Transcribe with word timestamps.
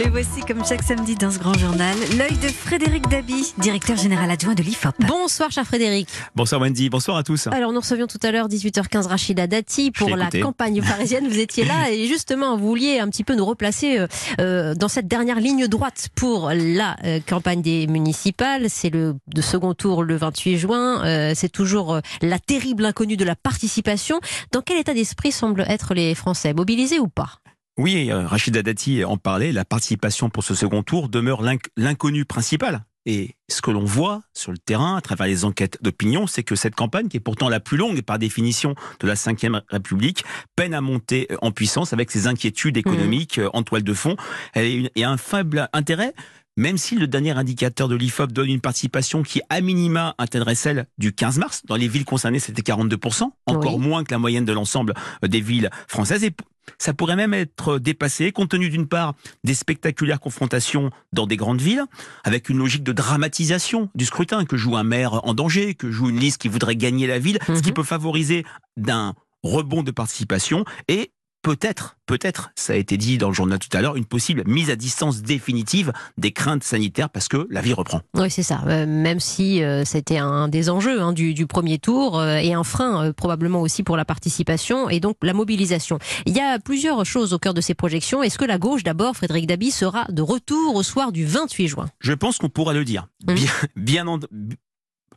Et 0.00 0.08
voici, 0.10 0.42
comme 0.46 0.64
chaque 0.64 0.84
samedi 0.84 1.16
dans 1.16 1.30
ce 1.32 1.40
grand 1.40 1.54
journal, 1.54 1.96
l'œil 2.16 2.36
de 2.36 2.46
Frédéric 2.46 3.08
Dabi, 3.08 3.52
directeur 3.58 3.96
général 3.96 4.30
adjoint 4.30 4.54
de 4.54 4.62
l'IFOP. 4.62 4.94
Bonsoir, 5.00 5.50
cher 5.50 5.64
Frédéric. 5.66 6.08
Bonsoir 6.36 6.60
Wendy, 6.60 6.88
bonsoir 6.88 7.16
à 7.16 7.24
tous. 7.24 7.48
Alors, 7.48 7.72
nous 7.72 7.80
recevions 7.80 8.06
tout 8.06 8.18
à 8.22 8.30
l'heure, 8.30 8.48
18h15, 8.48 9.08
Rachida 9.08 9.48
Dati 9.48 9.90
pour 9.90 10.14
la 10.14 10.30
campagne 10.30 10.82
parisienne. 10.82 11.26
Vous 11.26 11.40
étiez 11.40 11.64
là 11.64 11.90
et 11.90 12.06
justement, 12.06 12.56
vous 12.56 12.68
vouliez 12.68 13.00
un 13.00 13.08
petit 13.08 13.24
peu 13.24 13.34
nous 13.34 13.44
replacer 13.44 13.98
euh, 13.98 14.06
euh, 14.40 14.74
dans 14.76 14.88
cette 14.88 15.08
dernière 15.08 15.40
ligne 15.40 15.66
droite 15.66 16.10
pour 16.14 16.50
la 16.54 16.96
euh, 17.04 17.18
campagne 17.26 17.60
des 17.60 17.88
municipales. 17.88 18.70
C'est 18.70 18.90
le 18.90 19.16
de 19.26 19.42
second 19.42 19.74
tour 19.74 20.04
le 20.04 20.16
28 20.16 20.58
juin. 20.58 21.32
C'est 21.34 21.50
toujours 21.50 22.00
la 22.22 22.38
terrible 22.38 22.84
inconnue 22.84 23.16
de 23.16 23.24
la 23.24 23.34
participation. 23.34 24.20
Dans 24.52 24.62
quel 24.62 24.78
état 24.78 24.94
d'esprit 24.94 25.32
semblent 25.32 25.64
être 25.68 25.94
les 25.94 26.14
Français? 26.14 26.54
Mobilisés 26.54 27.00
ou 27.00 27.08
pas? 27.08 27.40
Oui, 27.78 28.10
euh, 28.10 28.26
Rachida 28.26 28.62
Dati 28.62 29.04
en 29.04 29.16
parlait, 29.16 29.52
la 29.52 29.64
participation 29.64 30.30
pour 30.30 30.42
ce 30.42 30.54
second 30.54 30.82
tour 30.82 31.08
demeure 31.08 31.42
l'inconnu 31.76 32.24
principal. 32.24 32.84
Et 33.06 33.36
ce 33.48 33.62
que 33.62 33.70
l'on 33.70 33.84
voit 33.84 34.20
sur 34.34 34.50
le 34.50 34.58
terrain, 34.58 34.96
à 34.96 35.00
travers 35.00 35.28
les 35.28 35.44
enquêtes 35.44 35.78
d'opinion, 35.80 36.26
c'est 36.26 36.42
que 36.42 36.56
cette 36.56 36.74
campagne, 36.74 37.08
qui 37.08 37.16
est 37.16 37.20
pourtant 37.20 37.48
la 37.48 37.60
plus 37.60 37.78
longue 37.78 38.02
par 38.02 38.18
définition 38.18 38.74
de 39.00 39.06
la 39.06 39.14
Ve 39.14 39.62
République, 39.68 40.24
peine 40.56 40.74
à 40.74 40.80
monter 40.80 41.28
euh, 41.30 41.36
en 41.40 41.52
puissance 41.52 41.92
avec 41.92 42.10
ses 42.10 42.26
inquiétudes 42.26 42.76
mmh. 42.76 42.80
économiques 42.80 43.38
euh, 43.38 43.48
en 43.54 43.62
toile 43.62 43.84
de 43.84 43.94
fond. 43.94 44.16
Elle 44.54 44.90
a 45.00 45.08
un 45.08 45.16
faible 45.16 45.68
intérêt 45.72 46.12
même 46.58 46.76
si 46.76 46.96
le 46.96 47.06
dernier 47.06 47.30
indicateur 47.30 47.88
de 47.88 47.94
l'IFOP 47.94 48.32
donne 48.32 48.48
une 48.48 48.60
participation 48.60 49.22
qui, 49.22 49.40
à 49.48 49.60
minima, 49.60 50.16
atteindrait 50.18 50.56
celle 50.56 50.86
du 50.98 51.12
15 51.12 51.38
mars. 51.38 51.62
Dans 51.66 51.76
les 51.76 51.86
villes 51.86 52.04
concernées, 52.04 52.40
c'était 52.40 52.62
42%, 52.62 53.30
encore 53.46 53.78
moins 53.78 54.02
que 54.02 54.10
la 54.10 54.18
moyenne 54.18 54.44
de 54.44 54.52
l'ensemble 54.52 54.94
des 55.22 55.40
villes 55.40 55.70
françaises. 55.86 56.24
Et 56.24 56.32
ça 56.76 56.92
pourrait 56.92 57.14
même 57.14 57.32
être 57.32 57.78
dépassé, 57.78 58.32
compte 58.32 58.50
tenu 58.50 58.70
d'une 58.70 58.88
part 58.88 59.14
des 59.44 59.54
spectaculaires 59.54 60.18
confrontations 60.18 60.90
dans 61.12 61.28
des 61.28 61.36
grandes 61.36 61.60
villes, 61.60 61.84
avec 62.24 62.48
une 62.48 62.58
logique 62.58 62.82
de 62.82 62.92
dramatisation 62.92 63.88
du 63.94 64.04
scrutin, 64.04 64.44
que 64.44 64.56
joue 64.56 64.76
un 64.76 64.84
maire 64.84 65.24
en 65.24 65.34
danger, 65.34 65.76
que 65.76 65.92
joue 65.92 66.10
une 66.10 66.18
liste 66.18 66.42
qui 66.42 66.48
voudrait 66.48 66.76
gagner 66.76 67.06
la 67.06 67.20
ville, 67.20 67.38
ce 67.46 67.62
qui 67.62 67.68
mhm. 67.68 67.74
peut 67.74 67.84
favoriser 67.84 68.44
d'un 68.76 69.14
rebond 69.44 69.84
de 69.84 69.92
participation 69.92 70.64
et 70.88 71.12
peut-être, 71.42 71.96
peut-être, 72.06 72.50
ça 72.56 72.72
a 72.72 72.76
été 72.76 72.96
dit 72.96 73.18
dans 73.18 73.28
le 73.28 73.34
journal 73.34 73.58
tout 73.58 73.74
à 73.76 73.80
l'heure, 73.80 73.96
une 73.96 74.04
possible 74.04 74.42
mise 74.46 74.70
à 74.70 74.76
distance 74.76 75.22
définitive 75.22 75.92
des 76.16 76.32
craintes 76.32 76.64
sanitaires 76.64 77.10
parce 77.10 77.28
que 77.28 77.46
la 77.50 77.60
vie 77.60 77.72
reprend. 77.72 78.00
Oui, 78.14 78.30
c'est 78.30 78.42
ça. 78.42 78.62
Euh, 78.66 78.86
même 78.86 79.20
si 79.20 79.62
euh, 79.62 79.84
c'était 79.84 80.18
un 80.18 80.48
des 80.48 80.70
enjeux 80.70 81.00
hein, 81.00 81.12
du, 81.12 81.46
premier 81.46 81.78
tour 81.78 82.18
euh, 82.18 82.36
et 82.36 82.54
un 82.54 82.64
frein 82.64 83.12
probablement 83.12 83.60
aussi 83.60 83.82
pour 83.82 83.96
la 83.96 84.04
participation 84.04 84.88
et 84.90 85.00
donc 85.00 85.16
la 85.22 85.32
mobilisation. 85.32 85.98
Il 86.26 86.36
y 86.36 86.40
a 86.40 86.58
plusieurs 86.58 87.04
choses 87.04 87.32
au 87.32 87.38
cœur 87.38 87.54
de 87.54 87.60
ces 87.60 87.74
projections. 87.74 88.22
Est-ce 88.22 88.38
que 88.38 88.44
la 88.44 88.58
gauche, 88.58 88.82
d'abord, 88.82 89.16
Frédéric 89.16 89.46
Dabi, 89.46 89.70
sera 89.70 90.06
de 90.08 90.22
retour 90.22 90.74
au 90.74 90.82
soir 90.82 91.12
du 91.12 91.24
28 91.24 91.68
juin? 91.68 91.86
Je 92.00 92.12
pense 92.12 92.38
qu'on 92.38 92.48
pourra 92.48 92.72
le 92.72 92.84
dire. 92.84 93.08
Mmh. 93.26 93.34
Bien, 93.34 93.52
bien, 93.76 94.18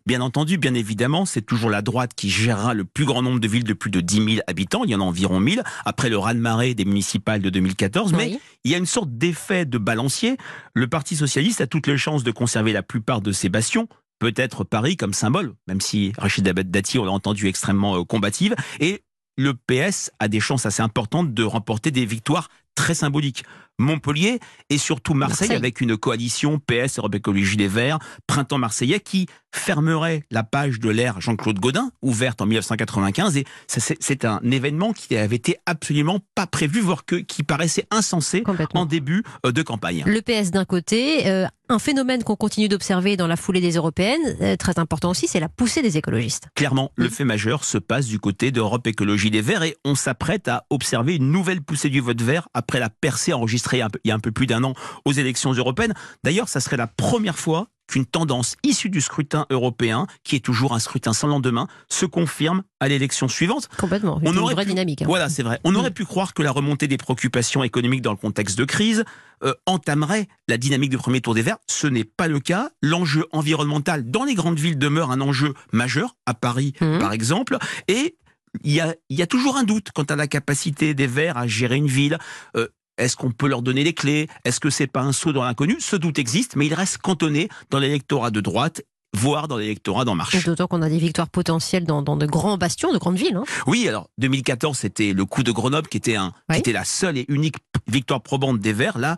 Bien 0.05 0.21
entendu, 0.21 0.57
bien 0.57 0.73
évidemment, 0.73 1.25
c'est 1.25 1.41
toujours 1.41 1.69
la 1.69 1.81
droite 1.81 2.11
qui 2.15 2.29
gérera 2.29 2.73
le 2.73 2.85
plus 2.85 3.05
grand 3.05 3.21
nombre 3.21 3.39
de 3.39 3.47
villes 3.47 3.63
de 3.63 3.73
plus 3.73 3.91
de 3.91 4.01
10 4.01 4.15
000 4.15 4.27
habitants. 4.47 4.83
Il 4.83 4.91
y 4.91 4.95
en 4.95 5.01
a 5.01 5.03
environ 5.03 5.39
1000 5.39 5.63
après 5.85 6.09
le 6.09 6.17
raz-de-marée 6.17 6.73
des 6.73 6.85
municipales 6.85 7.41
de 7.41 7.49
2014. 7.49 8.13
Mais 8.13 8.39
il 8.63 8.71
y 8.71 8.75
a 8.75 8.77
une 8.77 8.85
sorte 8.85 9.15
d'effet 9.17 9.65
de 9.65 9.77
balancier. 9.77 10.37
Le 10.73 10.87
Parti 10.87 11.15
socialiste 11.15 11.61
a 11.61 11.67
toutes 11.67 11.87
les 11.87 11.97
chances 11.97 12.23
de 12.23 12.31
conserver 12.31 12.73
la 12.73 12.83
plupart 12.83 13.21
de 13.21 13.31
ses 13.31 13.49
bastions 13.49 13.87
peut-être 14.21 14.63
Paris 14.63 14.97
comme 14.97 15.13
symbole, 15.13 15.55
même 15.67 15.81
si 15.81 16.13
Rachid 16.15 16.47
Dati, 16.47 16.99
on 16.99 17.05
l'a 17.05 17.11
entendu, 17.11 17.47
extrêmement 17.47 17.97
euh, 17.97 18.03
combative, 18.03 18.55
et 18.79 19.03
le 19.35 19.55
PS 19.55 20.11
a 20.19 20.27
des 20.27 20.39
chances 20.39 20.67
assez 20.67 20.83
importantes 20.83 21.33
de 21.33 21.43
remporter 21.43 21.89
des 21.89 22.05
victoires 22.05 22.49
très 22.75 22.93
symboliques. 22.93 23.43
Montpellier 23.81 24.39
et 24.69 24.77
surtout 24.77 25.13
Marseille, 25.13 25.53
avec 25.53 25.81
une 25.81 25.97
coalition 25.97 26.59
PS, 26.59 26.99
Europe 26.99 27.15
Écologie 27.15 27.57
des 27.57 27.67
Verts, 27.67 27.99
Printemps 28.27 28.59
Marseillais 28.59 28.99
qui 28.99 29.27
fermerait 29.53 30.23
la 30.31 30.43
page 30.43 30.79
de 30.79 30.89
l'ère 30.89 31.19
Jean-Claude 31.19 31.59
Godin, 31.59 31.91
ouverte 32.01 32.41
en 32.41 32.45
1995. 32.45 33.37
Et 33.37 33.45
c'est 33.67 34.25
un 34.25 34.39
événement 34.49 34.93
qui 34.93 35.17
avait 35.17 35.35
été 35.35 35.57
absolument 35.65 36.19
pas 36.35 36.47
prévu, 36.47 36.79
voire 36.79 37.05
que, 37.05 37.15
qui 37.15 37.43
paraissait 37.43 37.85
insensé 37.91 38.43
en 38.73 38.85
début 38.85 39.23
euh, 39.45 39.51
de 39.51 39.61
campagne. 39.61 40.03
Le 40.05 40.21
PS 40.21 40.51
d'un 40.51 40.63
côté, 40.63 41.27
euh, 41.27 41.47
un 41.67 41.79
phénomène 41.79 42.23
qu'on 42.23 42.35
continue 42.35 42.69
d'observer 42.69 43.17
dans 43.17 43.27
la 43.27 43.35
foulée 43.35 43.61
des 43.61 43.75
européennes, 43.75 44.21
euh, 44.41 44.55
très 44.55 44.79
important 44.79 45.09
aussi, 45.09 45.27
c'est 45.27 45.39
la 45.39 45.49
poussée 45.49 45.81
des 45.81 45.97
écologistes. 45.97 46.47
Clairement, 46.55 46.91
le 46.95 47.09
fait 47.09 47.25
majeur 47.25 47.65
se 47.65 47.77
passe 47.77 48.07
du 48.07 48.19
côté 48.19 48.51
d'Europe 48.51 48.87
Écologie 48.87 49.31
des 49.31 49.41
Verts 49.41 49.63
et 49.63 49.75
on 49.83 49.95
s'apprête 49.95 50.47
à 50.47 50.65
observer 50.69 51.15
une 51.15 51.31
nouvelle 51.31 51.61
poussée 51.61 51.89
du 51.89 51.99
vote 51.99 52.21
vert 52.21 52.47
après 52.61 52.79
la 52.79 52.91
percée 52.91 53.33
enregistrée 53.33 53.81
il 54.03 54.07
y 54.07 54.11
a 54.11 54.15
un 54.15 54.19
peu 54.19 54.31
plus 54.31 54.45
d'un 54.45 54.63
an 54.63 54.75
aux 55.03 55.11
élections 55.11 55.51
européennes. 55.51 55.95
D'ailleurs, 56.23 56.47
ça 56.47 56.59
serait 56.59 56.77
la 56.77 56.85
première 56.85 57.39
fois 57.39 57.69
qu'une 57.87 58.05
tendance 58.05 58.55
issue 58.63 58.89
du 58.89 59.01
scrutin 59.01 59.47
européen, 59.49 60.05
qui 60.23 60.35
est 60.35 60.39
toujours 60.39 60.73
un 60.75 60.79
scrutin 60.79 61.11
sans 61.11 61.27
lendemain, 61.27 61.67
se 61.89 62.05
confirme 62.05 62.61
à 62.79 62.87
l'élection 62.87 63.27
suivante. 63.27 63.67
Complètement. 63.77 64.21
On 64.23 64.37
aurait 64.37 64.53
une 64.53 64.55
vraie 64.57 64.65
dynamique. 64.65 65.01
Hein. 65.01 65.05
Voilà, 65.07 65.27
c'est 65.27 65.41
vrai. 65.41 65.59
On 65.63 65.71
mm. 65.71 65.75
aurait 65.75 65.91
pu 65.91 66.05
croire 66.05 66.35
que 66.35 66.43
la 66.43 66.51
remontée 66.51 66.87
des 66.87 66.97
préoccupations 66.97 67.63
économiques 67.63 68.03
dans 68.03 68.11
le 68.11 68.17
contexte 68.17 68.57
de 68.57 68.63
crise 68.63 69.03
euh, 69.43 69.53
entamerait 69.65 70.27
la 70.47 70.57
dynamique 70.57 70.91
du 70.91 70.97
premier 70.97 71.19
tour 71.19 71.33
des 71.33 71.41
Verts. 71.41 71.57
Ce 71.67 71.87
n'est 71.87 72.05
pas 72.05 72.27
le 72.27 72.39
cas. 72.39 72.69
L'enjeu 72.83 73.25
environnemental 73.31 74.09
dans 74.09 74.23
les 74.23 74.35
grandes 74.35 74.59
villes 74.59 74.77
demeure 74.77 75.11
un 75.11 75.19
enjeu 75.19 75.53
majeur, 75.73 76.15
à 76.27 76.35
Paris 76.35 76.73
mm. 76.79 76.99
par 76.99 77.11
exemple, 77.11 77.57
et 77.87 78.15
il 78.63 78.71
y, 78.71 78.81
a, 78.81 78.95
il 79.09 79.17
y, 79.17 79.21
a, 79.21 79.27
toujours 79.27 79.57
un 79.57 79.63
doute 79.63 79.91
quant 79.93 80.03
à 80.03 80.15
la 80.15 80.27
capacité 80.27 80.93
des 80.93 81.07
Verts 81.07 81.37
à 81.37 81.47
gérer 81.47 81.77
une 81.77 81.87
ville. 81.87 82.17
Euh, 82.55 82.67
est-ce 82.97 83.15
qu'on 83.15 83.31
peut 83.31 83.47
leur 83.47 83.61
donner 83.61 83.83
les 83.83 83.93
clés? 83.93 84.27
Est-ce 84.43 84.59
que 84.59 84.69
c'est 84.69 84.87
pas 84.87 85.01
un 85.01 85.13
saut 85.13 85.33
dans 85.33 85.43
l'inconnu? 85.43 85.77
Ce 85.79 85.95
doute 85.95 86.19
existe, 86.19 86.55
mais 86.55 86.67
il 86.67 86.73
reste 86.73 86.97
cantonné 86.97 87.49
dans 87.69 87.79
l'électorat 87.79 88.31
de 88.31 88.41
droite 88.41 88.81
voire 89.13 89.47
dans 89.47 89.57
l'électorat 89.57 90.05
d'En 90.05 90.15
Marche. 90.15 90.45
D'autant 90.45 90.67
qu'on 90.67 90.81
a 90.81 90.89
des 90.89 90.97
victoires 90.97 91.29
potentielles 91.29 91.85
dans, 91.85 92.01
de 92.01 92.25
grands 92.25 92.57
bastions, 92.57 92.93
de 92.93 92.97
grandes 92.97 93.17
villes. 93.17 93.35
Hein. 93.35 93.43
Oui, 93.67 93.87
alors 93.87 94.09
2014, 94.19 94.77
c'était 94.77 95.13
le 95.13 95.25
coup 95.25 95.43
de 95.43 95.51
Grenoble 95.51 95.87
qui 95.87 95.97
était, 95.97 96.15
un, 96.15 96.33
qui 96.51 96.59
était 96.59 96.71
la 96.71 96.85
seule 96.85 97.17
et 97.17 97.25
unique 97.27 97.57
victoire 97.87 98.21
probante 98.21 98.59
des 98.59 98.73
Verts. 98.73 98.97
Là, 98.97 99.17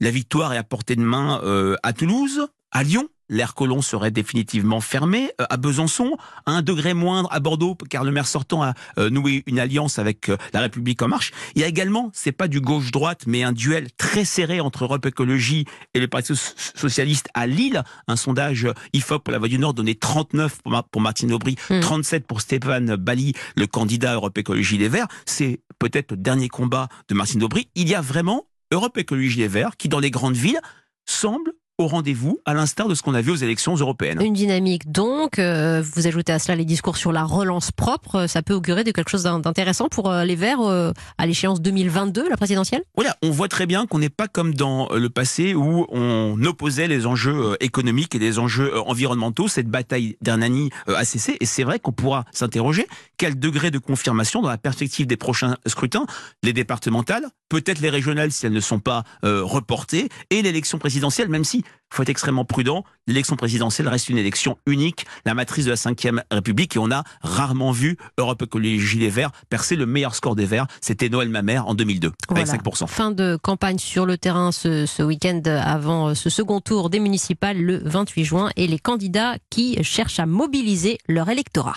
la 0.00 0.10
victoire 0.10 0.52
est 0.52 0.58
à 0.58 0.62
portée 0.62 0.96
de 0.96 1.02
main 1.02 1.40
euh, 1.42 1.76
à 1.82 1.92
Toulouse, 1.92 2.46
à 2.70 2.82
Lyon, 2.82 3.08
l'air 3.32 3.54
colon 3.54 3.82
serait 3.82 4.10
définitivement 4.10 4.80
fermé. 4.80 5.32
Euh, 5.40 5.46
à 5.50 5.56
Besançon, 5.56 6.16
à 6.46 6.52
un 6.52 6.62
degré 6.62 6.94
moindre 6.94 7.28
à 7.32 7.40
Bordeaux, 7.40 7.76
car 7.90 8.04
le 8.04 8.12
maire 8.12 8.26
sortant 8.26 8.62
a 8.62 8.74
euh, 8.98 9.10
noué 9.10 9.42
une 9.46 9.58
alliance 9.58 9.98
avec 9.98 10.28
euh, 10.28 10.36
La 10.52 10.60
République 10.60 11.02
en 11.02 11.08
marche. 11.08 11.32
Il 11.54 11.62
y 11.62 11.64
a 11.64 11.66
également, 11.66 12.10
c'est 12.12 12.32
pas 12.32 12.46
du 12.46 12.60
gauche-droite, 12.60 13.22
mais 13.26 13.42
un 13.42 13.52
duel 13.52 13.88
très 13.96 14.24
serré 14.24 14.60
entre 14.60 14.84
Europe 14.84 15.06
Écologie 15.06 15.64
et 15.94 16.00
le 16.00 16.08
Parti 16.08 16.34
Socialiste 16.36 17.28
à 17.34 17.46
Lille. 17.46 17.82
Un 18.06 18.16
sondage 18.16 18.68
IFOP 18.92 19.24
pour 19.24 19.32
la 19.32 19.38
Voix 19.38 19.48
du 19.48 19.58
Nord 19.58 19.74
donnait 19.74 19.94
39 19.94 20.58
pour, 20.90 21.00
Martine 21.00 21.32
Aubry, 21.32 21.56
37 21.80 22.22
hmm. 22.22 22.26
pour 22.26 22.40
Stéphane 22.42 22.96
Bali, 22.96 23.32
le 23.56 23.66
candidat 23.66 24.14
Europe 24.14 24.36
Écologie 24.36 24.76
Les 24.76 24.88
Verts. 24.88 25.08
C'est 25.24 25.60
peut-être 25.78 26.12
le 26.12 26.16
dernier 26.18 26.48
combat 26.48 26.88
de 27.08 27.14
Martine 27.14 27.42
Aubry. 27.42 27.68
Il 27.74 27.88
y 27.88 27.94
a 27.94 28.00
vraiment 28.02 28.46
Europe 28.70 28.98
Écologie 28.98 29.38
Les 29.38 29.48
Verts 29.48 29.76
qui, 29.76 29.88
dans 29.88 30.00
les 30.00 30.10
grandes 30.10 30.36
villes, 30.36 30.60
semble 31.06 31.52
au 31.78 31.86
rendez-vous, 31.86 32.40
à 32.44 32.54
l'instar 32.54 32.88
de 32.88 32.94
ce 32.94 33.02
qu'on 33.02 33.14
a 33.14 33.20
vu 33.20 33.30
aux 33.30 33.36
élections 33.36 33.74
européennes. 33.74 34.20
Une 34.20 34.34
dynamique 34.34 34.90
donc, 34.90 35.38
euh, 35.38 35.82
vous 35.82 36.06
ajoutez 36.06 36.32
à 36.32 36.38
cela 36.38 36.54
les 36.54 36.64
discours 36.64 36.96
sur 36.96 37.12
la 37.12 37.24
relance 37.24 37.70
propre, 37.70 38.16
euh, 38.16 38.26
ça 38.26 38.42
peut 38.42 38.54
augurer 38.54 38.84
de 38.84 38.90
quelque 38.90 39.10
chose 39.10 39.22
d'intéressant 39.22 39.88
pour 39.88 40.10
euh, 40.10 40.24
les 40.24 40.36
Verts 40.36 40.60
à 40.60 41.26
l'échéance 41.26 41.60
2022, 41.60 42.28
la 42.28 42.36
présidentielle? 42.36 42.82
Voilà, 42.94 43.16
on 43.22 43.30
voit 43.30 43.48
très 43.48 43.66
bien 43.66 43.86
qu'on 43.86 43.98
n'est 43.98 44.08
pas 44.08 44.28
comme 44.28 44.54
dans 44.54 44.88
le 44.90 45.08
passé 45.08 45.54
où 45.54 45.86
on 45.90 46.42
opposait 46.44 46.88
les 46.88 47.06
enjeux 47.06 47.56
économiques 47.60 48.14
et 48.14 48.18
les 48.18 48.38
enjeux 48.38 48.78
environnementaux. 48.80 49.48
Cette 49.48 49.68
bataille 49.68 50.16
d'Hernani 50.20 50.70
a 50.88 51.04
cessé 51.04 51.36
et 51.40 51.46
c'est 51.46 51.64
vrai 51.64 51.78
qu'on 51.78 51.92
pourra 51.92 52.24
s'interroger 52.32 52.86
quel 53.16 53.38
degré 53.38 53.70
de 53.70 53.78
confirmation 53.78 54.42
dans 54.42 54.48
la 54.48 54.58
perspective 54.58 55.06
des 55.06 55.16
prochains 55.16 55.56
scrutins, 55.66 56.06
les 56.42 56.52
départementales, 56.52 57.26
peut-être 57.52 57.80
les 57.80 57.90
régionales 57.90 58.32
si 58.32 58.46
elles 58.46 58.52
ne 58.52 58.60
sont 58.60 58.80
pas 58.80 59.04
reportées, 59.22 60.08
et 60.30 60.40
l'élection 60.40 60.78
présidentielle, 60.78 61.28
même 61.28 61.44
si 61.44 61.58
il 61.58 61.94
faut 61.94 62.02
être 62.02 62.08
extrêmement 62.08 62.46
prudent. 62.46 62.84
L'élection 63.06 63.36
présidentielle 63.36 63.86
reste 63.86 64.08
une 64.08 64.16
élection 64.16 64.56
unique, 64.64 65.04
la 65.26 65.34
matrice 65.34 65.66
de 65.66 65.70
la 65.70 65.76
Ve 65.76 66.22
République, 66.30 66.76
et 66.76 66.78
on 66.78 66.90
a 66.90 67.04
rarement 67.20 67.70
vu 67.70 67.98
Europe 68.16 68.40
Écologie 68.40 68.98
Les 68.98 69.10
Verts 69.10 69.30
percer 69.50 69.76
le 69.76 69.84
meilleur 69.84 70.14
score 70.14 70.34
des 70.34 70.46
Verts. 70.46 70.66
C'était 70.80 71.10
Noël 71.10 71.28
Mamère 71.28 71.66
en 71.66 71.74
2002, 71.74 72.12
avec 72.30 72.46
5%. 72.46 72.86
Fin 72.86 73.10
de 73.10 73.38
campagne 73.42 73.78
sur 73.78 74.06
le 74.06 74.16
terrain 74.16 74.52
ce, 74.52 74.86
ce 74.86 75.02
week-end 75.02 75.42
avant 75.44 76.14
ce 76.14 76.30
second 76.30 76.60
tour 76.60 76.88
des 76.88 77.00
municipales 77.00 77.60
le 77.60 77.82
28 77.84 78.24
juin, 78.24 78.50
et 78.56 78.66
les 78.66 78.78
candidats 78.78 79.36
qui 79.50 79.82
cherchent 79.84 80.18
à 80.18 80.26
mobiliser 80.26 80.96
leur 81.08 81.28
électorat. 81.28 81.76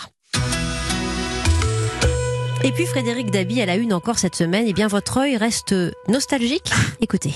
Et 2.63 2.71
puis 2.71 2.85
Frédéric 2.85 3.31
Dabi 3.31 3.61
à 3.61 3.65
la 3.65 3.75
une 3.75 3.93
encore 3.93 4.19
cette 4.19 4.35
semaine, 4.35 4.65
et 4.65 4.69
eh 4.69 4.73
bien 4.73 4.87
votre 4.87 5.17
œil 5.17 5.37
reste 5.37 5.75
nostalgique. 6.07 6.71
Écoutez 7.01 7.33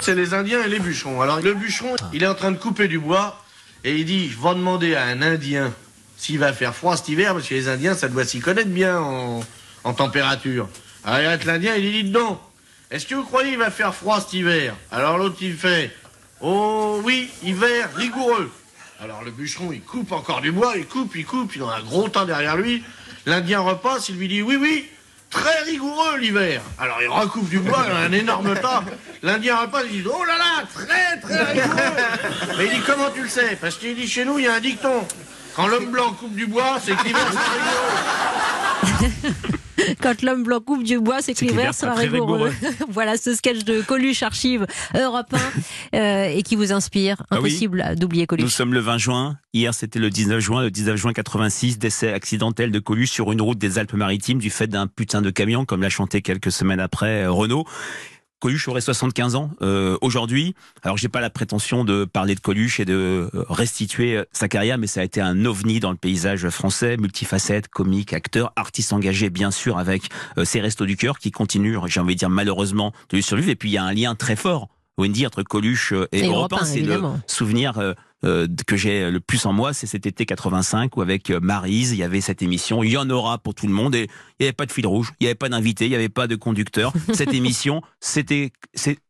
c'est 0.00 0.14
les 0.14 0.34
Indiens 0.34 0.62
et 0.64 0.68
les 0.68 0.78
bûcherons. 0.78 1.20
Alors 1.20 1.40
le 1.40 1.54
bûcheron, 1.54 1.94
il 2.12 2.22
est 2.22 2.26
en 2.26 2.34
train 2.34 2.52
de 2.52 2.56
couper 2.56 2.88
du 2.88 2.98
bois 2.98 3.42
et 3.84 3.96
il 3.96 4.04
dit, 4.04 4.28
je 4.28 4.38
vais 4.38 4.54
demander 4.54 4.94
à 4.94 5.04
un 5.04 5.22
Indien 5.22 5.72
s'il 6.16 6.38
va 6.38 6.52
faire 6.52 6.74
froid 6.74 6.96
cet 6.96 7.08
hiver, 7.08 7.32
parce 7.34 7.48
que 7.48 7.54
les 7.54 7.68
Indiens, 7.68 7.94
ça 7.94 8.08
doit 8.08 8.24
s'y 8.24 8.40
connaître 8.40 8.68
bien 8.68 9.00
en, 9.00 9.42
température. 9.94 10.68
Alors 11.04 11.36
l'Indien, 11.46 11.76
il 11.76 12.04
dit, 12.04 12.10
non, 12.10 12.38
Est-ce 12.90 13.06
que 13.06 13.14
vous 13.14 13.24
croyez 13.24 13.50
qu'il 13.50 13.58
va 13.58 13.70
faire 13.70 13.94
froid 13.94 14.20
cet 14.20 14.32
hiver? 14.34 14.74
Alors 14.90 15.18
l'autre 15.18 15.36
il 15.40 15.54
fait 15.54 15.90
Oh 16.40 17.00
oui, 17.04 17.28
hiver 17.42 17.90
rigoureux. 17.94 18.50
Alors 19.02 19.22
le 19.22 19.30
bûcheron 19.30 19.72
il 19.72 19.80
coupe 19.80 20.12
encore 20.12 20.40
du 20.40 20.52
bois, 20.52 20.74
il 20.76 20.86
coupe, 20.86 21.14
il 21.16 21.24
coupe, 21.24 21.54
il 21.56 21.62
a 21.62 21.76
un 21.76 21.82
gros 21.82 22.08
tas 22.08 22.24
derrière 22.24 22.56
lui. 22.56 22.82
L'Indien 23.26 23.60
repasse, 23.60 24.08
il 24.08 24.16
lui 24.16 24.28
dit 24.28 24.42
Oui, 24.42 24.56
oui, 24.56 24.88
très 25.30 25.62
rigoureux 25.62 26.18
l'hiver. 26.18 26.62
Alors 26.78 26.98
il 27.02 27.08
recoupe 27.08 27.48
du 27.48 27.58
bois, 27.58 27.84
il 27.86 27.92
a 27.92 27.98
un 27.98 28.12
énorme 28.12 28.54
tas. 28.54 28.82
L'Indien 29.22 29.58
repasse, 29.58 29.84
il 29.92 30.02
dit 30.02 30.08
Oh 30.12 30.24
là 30.24 30.38
là, 30.38 30.64
très 30.72 31.20
très 31.20 31.52
rigoureux. 31.52 32.56
Mais 32.58 32.66
il 32.66 32.70
dit 32.70 32.82
Comment 32.86 33.10
tu 33.10 33.22
le 33.22 33.28
sais? 33.28 33.56
Parce 33.60 33.76
qu'il 33.76 33.94
dit 33.94 34.08
Chez 34.08 34.24
nous, 34.24 34.38
il 34.38 34.44
y 34.44 34.48
a 34.48 34.54
un 34.54 34.60
dicton. 34.60 35.06
Quand 35.54 35.66
l'homme 35.66 35.90
blanc 35.90 36.12
coupe 36.12 36.34
du 36.34 36.46
bois, 36.46 36.78
c'est 36.82 36.96
que 36.96 37.04
l'hiver 37.04 37.26
sera 37.30 37.42
rigoureux. 39.02 39.34
Quand 40.00 40.22
l'homme 40.22 40.42
blanc 40.42 40.60
coupe 40.60 40.84
du 40.84 40.98
bois, 40.98 41.22
c'est 41.22 41.34
que 41.34 41.44
l'hiver 41.44 41.74
sera 41.74 41.94
rigoureux. 41.94 42.52
voilà 42.88 43.16
ce 43.16 43.34
sketch 43.34 43.64
de 43.64 43.80
Coluche 43.82 44.22
Archive 44.22 44.66
Europe 44.94 45.34
1 45.92 45.98
euh, 45.98 46.24
et 46.34 46.42
qui 46.42 46.56
vous 46.56 46.72
inspire. 46.72 47.22
Ah 47.30 47.36
Impossible 47.36 47.94
d'oublier 47.96 48.26
Coluche. 48.26 48.44
Nous 48.44 48.50
sommes 48.50 48.74
le 48.74 48.80
20 48.80 48.98
juin. 48.98 49.38
Hier, 49.52 49.74
c'était 49.74 49.98
le 49.98 50.10
19 50.10 50.40
juin. 50.40 50.62
Le 50.62 50.70
19 50.70 50.96
juin 50.96 51.12
86, 51.12 51.78
décès 51.78 52.12
accidentel 52.12 52.70
de 52.70 52.78
Coluche 52.78 53.10
sur 53.10 53.32
une 53.32 53.40
route 53.40 53.58
des 53.58 53.78
Alpes-Maritimes 53.78 54.38
du 54.38 54.50
fait 54.50 54.66
d'un 54.66 54.86
putain 54.86 55.22
de 55.22 55.30
camion, 55.30 55.64
comme 55.64 55.82
l'a 55.82 55.88
chanté 55.88 56.22
quelques 56.22 56.52
semaines 56.52 56.80
après 56.80 57.24
euh, 57.24 57.30
Renault. 57.30 57.66
Coluche 58.40 58.66
aurait 58.68 58.80
75 58.80 59.36
ans 59.36 59.50
euh, 59.62 59.96
aujourd'hui. 60.00 60.54
Alors 60.82 60.96
j'ai 60.96 61.08
pas 61.08 61.20
la 61.20 61.30
prétention 61.30 61.84
de 61.84 62.04
parler 62.04 62.34
de 62.34 62.40
Coluche 62.40 62.80
et 62.80 62.84
de 62.84 63.30
euh, 63.34 63.44
restituer 63.48 64.16
euh, 64.16 64.24
sa 64.32 64.48
carrière, 64.48 64.78
mais 64.78 64.86
ça 64.86 65.00
a 65.00 65.04
été 65.04 65.20
un 65.20 65.44
ovni 65.44 65.78
dans 65.78 65.90
le 65.90 65.96
paysage 65.96 66.48
français, 66.48 66.96
multifacette, 66.96 67.68
comique, 67.68 68.12
acteur, 68.12 68.52
artiste 68.56 68.92
engagé 68.92 69.30
bien 69.30 69.50
sûr 69.50 69.78
avec 69.78 70.04
ses 70.44 70.60
restos 70.60 70.86
du 70.86 70.96
cœur 70.96 71.18
qui 71.18 71.30
continuent, 71.30 71.78
j'ai 71.86 72.00
envie 72.00 72.14
de 72.14 72.18
dire 72.18 72.30
malheureusement 72.30 72.92
de 73.10 73.16
lui 73.16 73.22
survivre. 73.22 73.50
Et 73.50 73.56
puis 73.56 73.68
il 73.68 73.72
y 73.72 73.78
a 73.78 73.84
un 73.84 73.92
lien 73.92 74.14
très 74.14 74.36
fort, 74.36 74.68
Wendy, 75.00 75.26
entre 75.26 75.42
Coluche 75.42 75.92
et, 76.12 76.20
et 76.20 76.26
Europe 76.26 76.54
C'est 76.64 76.80
le 76.80 77.00
souvenir 77.26 77.78
euh, 77.78 77.94
que 78.22 78.76
j'ai 78.76 79.10
le 79.10 79.20
plus 79.20 79.46
en 79.46 79.52
moi, 79.52 79.72
c'est 79.72 79.86
cet 79.86 80.06
été 80.06 80.26
85 80.26 80.96
où 80.96 81.02
avec 81.02 81.30
euh, 81.30 81.40
Marise, 81.40 81.92
il 81.92 81.98
y 81.98 82.02
avait 82.02 82.20
cette 82.20 82.42
émission. 82.42 82.82
Il 82.82 82.90
y 82.90 82.96
en 82.96 83.08
aura 83.08 83.38
pour 83.38 83.54
tout 83.54 83.66
le 83.66 83.72
monde 83.72 83.94
et 83.94 84.08
il 84.38 84.42
n'y 84.42 84.46
avait 84.46 84.52
pas 84.52 84.66
de 84.66 84.72
fil 84.72 84.86
rouge, 84.86 85.12
il 85.20 85.24
n'y 85.24 85.28
avait 85.28 85.34
pas 85.34 85.48
d'invité, 85.48 85.86
il 85.86 85.90
n'y 85.90 85.94
avait 85.94 86.08
pas 86.08 86.26
de 86.26 86.36
conducteur. 86.36 86.92
Cette 87.12 87.32
émission, 87.32 87.82
c'était 88.00 88.52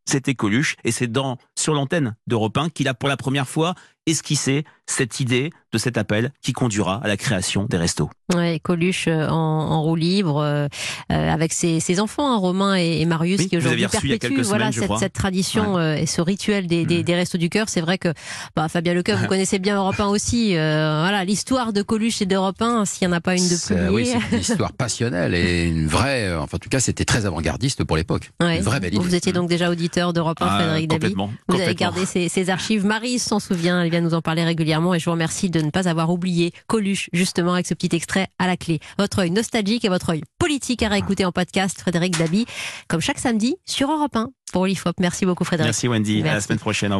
c'était 0.04 0.34
Coluche 0.34 0.76
et 0.84 0.92
c'est 0.92 1.06
dans 1.06 1.38
sur 1.56 1.74
l'antenne 1.74 2.16
d'Europe 2.26 2.56
1 2.56 2.70
qu'il 2.70 2.88
a 2.88 2.94
pour 2.94 3.08
la 3.08 3.16
première 3.16 3.48
fois 3.48 3.74
esquissé 4.06 4.64
cette 4.86 5.20
idée 5.20 5.50
de 5.72 5.78
cet 5.78 5.96
appel 5.96 6.32
qui 6.42 6.52
conduira 6.52 7.00
à 7.02 7.06
la 7.06 7.16
création 7.16 7.64
des 7.64 7.76
restos. 7.76 8.10
Ouais, 8.34 8.58
Coluche 8.58 9.06
euh, 9.06 9.28
en, 9.28 9.34
en 9.34 9.82
roue 9.82 9.94
libre 9.94 10.38
euh, 10.38 10.66
euh, 11.12 11.30
avec 11.30 11.52
ses, 11.52 11.78
ses, 11.78 12.00
enfants, 12.00 12.32
hein, 12.32 12.36
Romain 12.36 12.74
et, 12.74 13.04
Marius, 13.04 13.46
qui 13.46 13.56
aujourd'hui 13.56 13.86
perpétuent 13.86 14.42
voilà, 14.42 14.72
cette, 14.72 14.90
cette, 14.98 15.12
tradition 15.12 15.80
et 15.80 16.06
ce 16.06 16.20
rituel 16.20 16.66
des, 16.66 16.84
des, 16.84 17.00
mm. 17.00 17.02
des 17.02 17.14
restos 17.14 17.38
du 17.38 17.50
cœur. 17.50 17.68
C'est 17.68 17.80
vrai 17.80 17.98
que 17.98 18.08
bah, 18.56 18.68
Fabien 18.68 18.94
Lecoeur, 18.94 19.18
vous 19.18 19.26
connaissez 19.26 19.60
bien 19.60 19.76
Europe 19.76 20.00
1 20.00 20.06
aussi. 20.06 20.54
voilà, 20.54 21.24
l'histoire 21.24 21.72
de 21.72 21.82
Coluche 21.82 22.20
et 22.22 22.26
d'Europe 22.26 22.60
1, 22.60 22.84
s'il 22.84 23.06
n'y 23.06 23.14
en 23.14 23.16
a 23.16 23.20
pas 23.20 23.36
une 23.36 23.48
de 23.48 23.64
plus. 23.64 23.88
Oui, 23.90 24.06
c'est 24.06 24.36
une 24.36 24.40
histoire 24.40 24.72
passionnelle 24.72 25.34
et 25.34 25.68
une 25.68 25.86
vraie. 25.86 26.34
Enfin, 26.34 26.56
en 26.56 26.58
tout 26.58 26.68
cas, 26.68 26.80
c'était 26.80 27.04
très 27.04 27.26
avant-gardiste 27.26 27.84
pour 27.84 27.96
l'époque. 27.96 28.30
une 28.40 28.60
vraie 28.60 28.80
belle 28.80 28.94
idée. 28.94 29.04
Vous 29.04 29.14
étiez 29.14 29.32
donc 29.32 29.48
déjà 29.48 29.70
auditeur 29.70 29.89
d'Europe 29.90 30.40
1, 30.40 30.46
ah, 30.46 30.58
Frédéric 30.58 30.88
Dabi. 30.88 31.14
Vous 31.48 31.60
avez 31.60 31.74
gardé 31.74 32.06
ces, 32.06 32.28
ces 32.28 32.50
archives. 32.50 32.84
Marie 32.84 33.18
s'en 33.18 33.40
souvient, 33.40 33.82
elle 33.82 33.90
vient 33.90 34.00
nous 34.00 34.14
en 34.14 34.22
parler 34.22 34.44
régulièrement 34.44 34.94
et 34.94 34.98
je 34.98 35.04
vous 35.04 35.12
remercie 35.12 35.50
de 35.50 35.60
ne 35.60 35.70
pas 35.70 35.88
avoir 35.88 36.10
oublié 36.10 36.52
Coluche, 36.66 37.08
justement, 37.12 37.54
avec 37.54 37.66
ce 37.66 37.74
petit 37.74 37.94
extrait 37.94 38.28
à 38.38 38.46
la 38.46 38.56
clé. 38.56 38.80
Votre 38.98 39.20
œil 39.20 39.30
nostalgique 39.30 39.84
et 39.84 39.88
votre 39.88 40.10
œil 40.10 40.22
politique 40.38 40.82
à 40.82 40.88
réécouter 40.88 41.24
en 41.24 41.32
podcast, 41.32 41.80
Frédéric 41.80 42.18
Dabi, 42.18 42.46
comme 42.88 43.00
chaque 43.00 43.18
samedi 43.18 43.56
sur 43.64 43.90
Europe 43.90 44.16
1 44.16 44.30
pour 44.52 44.66
l'IFOP. 44.66 44.94
Merci 45.00 45.26
beaucoup, 45.26 45.44
Frédéric. 45.44 45.68
Merci, 45.68 45.88
Wendy. 45.88 46.22
À 46.22 46.34
la 46.34 46.40
semaine 46.40 46.58
prochaine. 46.58 46.92
Au 46.92 46.96
revoir. 46.96 46.98